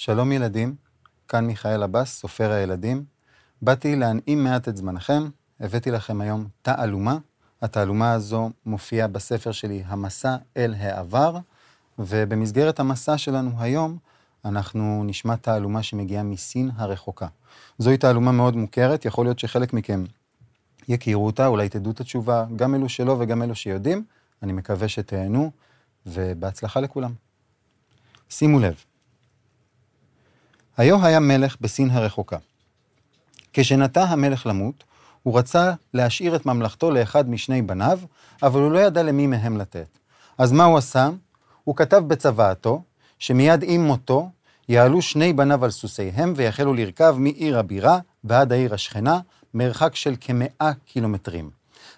שלום 0.00 0.32
ילדים, 0.32 0.74
כאן 1.28 1.46
מיכאל 1.46 1.82
עבאס, 1.82 2.20
סופר 2.20 2.50
הילדים. 2.50 3.04
באתי 3.62 3.96
להנעים 3.96 4.44
מעט 4.44 4.68
את 4.68 4.76
זמנכם, 4.76 5.28
הבאתי 5.60 5.90
לכם 5.90 6.20
היום 6.20 6.46
תעלומה. 6.62 7.18
התעלומה 7.62 8.12
הזו 8.12 8.50
מופיעה 8.66 9.08
בספר 9.08 9.52
שלי, 9.52 9.82
המסע 9.86 10.36
אל 10.56 10.74
העבר, 10.78 11.38
ובמסגרת 11.98 12.80
המסע 12.80 13.18
שלנו 13.18 13.50
היום, 13.58 13.98
אנחנו 14.44 15.02
נשמע 15.06 15.36
תעלומה 15.36 15.82
שמגיעה 15.82 16.22
מסין 16.22 16.70
הרחוקה. 16.76 17.26
זוהי 17.78 17.96
תעלומה 17.96 18.32
מאוד 18.32 18.56
מוכרת, 18.56 19.04
יכול 19.04 19.26
להיות 19.26 19.38
שחלק 19.38 19.72
מכם 19.72 20.04
יכירו 20.88 21.26
אותה, 21.26 21.46
אולי 21.46 21.68
תדעו 21.68 21.92
את 21.92 22.00
התשובה, 22.00 22.44
גם 22.56 22.74
אלו 22.74 22.88
שלא 22.88 23.16
וגם 23.18 23.42
אלו 23.42 23.54
שיודעים. 23.54 24.04
אני 24.42 24.52
מקווה 24.52 24.88
שתהנו, 24.88 25.50
ובהצלחה 26.06 26.80
לכולם. 26.80 27.12
שימו 28.30 28.60
לב, 28.60 28.84
היו 30.78 31.04
היה 31.04 31.20
מלך 31.20 31.56
בסין 31.60 31.90
הרחוקה. 31.90 32.36
כשנטה 33.52 34.02
המלך 34.02 34.46
למות, 34.46 34.84
הוא 35.22 35.38
רצה 35.38 35.72
להשאיר 35.94 36.36
את 36.36 36.46
ממלכתו 36.46 36.90
לאחד 36.90 37.30
משני 37.30 37.62
בניו, 37.62 37.98
אבל 38.42 38.60
הוא 38.60 38.72
לא 38.72 38.78
ידע 38.78 39.02
למי 39.02 39.26
מהם 39.26 39.58
לתת. 39.58 39.98
אז 40.38 40.52
מה 40.52 40.64
הוא 40.64 40.78
עשה? 40.78 41.08
הוא 41.64 41.76
כתב 41.76 42.02
בצוואתו, 42.06 42.82
שמיד 43.18 43.64
עם 43.66 43.84
מותו 43.84 44.30
יעלו 44.68 45.02
שני 45.02 45.32
בניו 45.32 45.64
על 45.64 45.70
סוסיהם 45.70 46.32
ויחלו 46.36 46.74
לרכב 46.74 47.16
מעיר 47.18 47.58
הבירה 47.58 47.98
ועד 48.24 48.52
העיר 48.52 48.74
השכנה, 48.74 49.20
מרחק 49.54 49.96
של 49.96 50.14
כמאה 50.20 50.72
קילומטרים. 50.86 51.50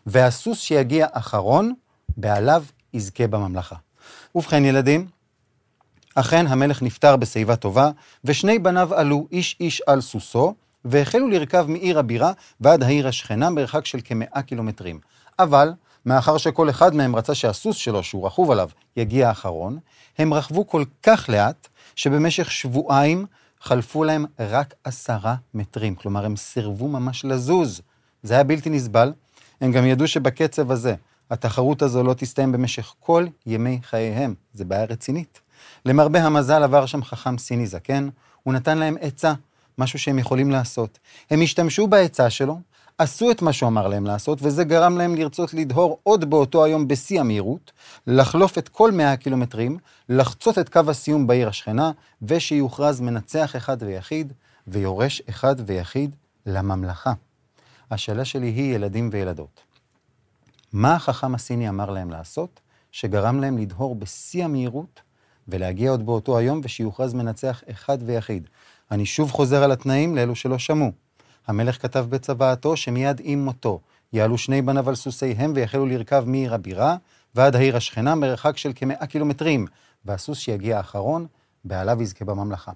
והסוס 0.07 0.59
שיגיע 0.61 1.07
אחרון, 1.13 1.75
בעליו 2.17 2.65
יזכה 2.95 3.27
בממלכה. 3.27 3.77
ובכן 4.35 4.65
ילדים, 4.65 5.07
אכן 6.15 6.47
המלך 6.47 6.83
נפטר 6.83 7.17
בשיבה 7.17 7.57
טובה, 7.57 7.91
ושני 8.25 8.59
בניו 8.59 8.95
עלו 8.95 9.27
איש 9.33 9.57
איש 9.61 9.83
על 9.87 10.01
סוסו, 10.01 10.55
והחלו 10.85 11.29
לרכב 11.29 11.67
מעיר 11.69 11.99
הבירה 11.99 12.33
ועד 12.61 12.83
העיר 12.83 13.09
השכנה 13.09 13.51
מרחק 13.51 13.87
של 13.87 13.99
כמאה 14.05 14.43
קילומטרים. 14.43 15.01
אבל, 15.39 15.73
מאחר 16.07 16.39
שכל 16.39 16.71
אחד 16.71 16.95
מהם 16.95 17.17
רצה 17.17 17.35
שהסוס 17.35 17.77
שלו, 17.77 18.03
שהוא 18.03 18.27
רכוב 18.27 18.51
עליו, 18.51 18.69
יגיע 18.97 19.31
אחרון, 19.31 19.79
הם 20.19 20.35
רכבו 20.35 20.67
כל 20.67 20.85
כך 21.03 21.29
לאט, 21.29 21.69
שבמשך 21.97 22.51
שבועיים 22.51 23.27
חלפו 23.61 24.05
להם 24.05 24.25
רק 24.39 24.75
עשרה 24.85 25.35
מטרים. 25.55 25.95
כלומר, 25.95 26.25
הם 26.25 26.37
סירבו 26.37 26.89
ממש 26.89 27.25
לזוז. 27.25 27.81
זה 28.23 28.35
היה 28.35 28.45
בלתי 28.45 28.71
נסבל. 28.71 29.13
הם 29.61 29.73
גם 29.73 29.87
ידעו 29.87 30.09
שבקצב 30.09 30.71
הזה, 30.71 30.95
התחרות 31.31 31.83
הזו 31.83 32.03
לא 32.03 32.15
תסתיים 32.15 32.53
במשך 32.53 32.95
כל 33.01 33.27
ימי 33.47 33.79
חייהם. 33.83 34.35
זה 34.55 34.65
בעיה 34.65 34.85
רצינית. 34.85 35.41
למרבה 35.85 36.23
המזל 36.23 36.63
עבר 36.63 36.87
שם 36.87 37.05
חכם 37.05 37.39
סיני 37.39 37.67
זקן, 37.67 38.09
הוא 38.43 38.55
נתן 38.55 38.79
להם 38.79 38.97
עצה, 39.01 39.33
משהו 39.79 39.99
שהם 39.99 40.19
יכולים 40.19 40.51
לעשות. 40.51 40.99
הם 41.31 41.43
השתמשו 41.43 41.87
בעצה 41.87 42.31
שלו, 42.31 42.61
עשו 42.99 43.31
את 43.31 43.43
מה 43.43 43.53
שהוא 43.53 43.69
אמר 43.69 43.89
להם 43.89 44.07
לעשות, 44.07 44.39
וזה 44.43 44.65
גרם 44.65 44.99
להם 44.99 45.15
לרצות 45.15 45.55
לדהור 45.55 45.99
עוד 46.03 46.31
באותו 46.31 46.65
היום 46.65 46.89
בשיא 46.89 47.21
המהירות, 47.21 47.73
לחלוף 48.07 48.59
את 48.59 48.69
כל 48.69 48.91
100 48.91 49.13
הקילומטרים, 49.13 49.79
לחצות 50.09 50.59
את 50.59 50.69
קו 50.69 50.81
הסיום 50.89 51.27
בעיר 51.27 51.49
השכנה, 51.49 51.91
ושיוכרז 52.23 53.01
מנצח 53.01 53.57
אחד 53.57 53.77
ויחיד, 53.81 54.33
ויורש 54.67 55.23
אחד 55.29 55.57
ויחיד 55.67 56.17
לממלכה. 56.47 57.13
השאלה 57.91 58.25
שלי 58.25 58.47
היא 58.47 58.75
ילדים 58.75 59.09
וילדות. 59.13 59.61
מה 60.73 60.95
החכם 60.95 61.35
הסיני 61.35 61.69
אמר 61.69 61.91
להם 61.91 62.11
לעשות, 62.11 62.61
שגרם 62.93 63.41
להם 63.41 63.59
לדהור 63.59 63.95
בשיא 63.95 64.45
המהירות 64.45 65.01
ולהגיע 65.51 65.91
עוד 65.91 66.07
באותו 66.07 66.39
היום 66.39 66.61
ושיוכרז 66.65 67.15
מנצח 67.15 67.63
אחד 67.71 67.99
ויחיד. 68.07 68.49
אני 68.91 69.07
שוב 69.07 69.31
חוזר 69.31 69.63
על 69.63 69.73
התנאים 69.73 70.17
לאלו 70.17 70.35
שלא 70.35 70.59
שמעו. 70.59 70.93
המלך 71.47 71.83
כתב 71.83 72.07
בצוואתו 72.09 72.77
שמיד 72.77 73.21
עם 73.25 73.45
מותו 73.45 73.81
יעלו 74.13 74.39
שני 74.39 74.63
בניו 74.63 74.89
על 74.89 74.95
סוסיהם 74.95 75.53
ויחלו 75.55 75.87
לרכב 75.87 76.25
מעיר 76.27 76.55
הבירה 76.55 76.97
ועד 77.35 77.57
העיר 77.57 77.77
השכנה 77.77 78.15
מרחק 78.15 78.57
של 78.57 78.73
כמאה 78.75 79.07
קילומטרים, 79.07 79.67
והסוס 80.05 80.39
שיגיע 80.39 80.77
האחרון, 80.77 81.27
בעליו 81.65 82.03
יזכה 82.03 82.25
בממלכה. 82.25 82.73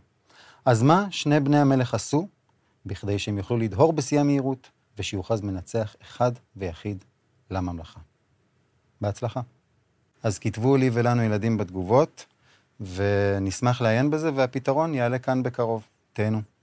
אז 0.65 0.83
מה 0.83 1.07
שני 1.11 1.41
בני 1.41 1.59
המלך 1.59 1.95
עשו? 1.95 2.29
בכדי 2.87 3.19
שהם 3.19 3.39
יוכלו 3.39 3.57
לדהור 3.57 3.93
בשיא 3.93 4.21
המהירות, 4.21 4.71
ושיוכרז 4.99 5.41
מנצח 5.41 5.97
אחד 6.03 6.33
ויחיד 6.57 7.05
לממלכה. 7.51 8.01
בהצלחה. 9.01 9.41
אז 10.23 10.39
כתבו 10.39 10.77
לי 10.77 10.91
ולנו 10.93 11.23
ילדים 11.23 11.57
בתגובות. 11.57 12.27
ונשמח 12.95 13.81
לעיין 13.81 14.11
בזה, 14.11 14.31
והפתרון 14.35 14.95
יעלה 14.95 15.19
כאן 15.19 15.43
בקרוב. 15.43 15.87
תהנו. 16.13 16.54